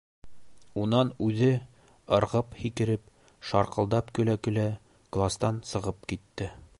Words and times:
Унан 0.83 1.11
үҙе, 1.25 1.49
ырғып-һикереп, 2.19 3.05
шарҡылдап 3.51 4.11
көлә-көлә, 4.21 4.67
кластан 5.19 5.63
сығып 5.73 6.05
китте. 6.13 6.53